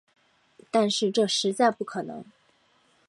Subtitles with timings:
[0.71, 2.25] 但是这实在不可能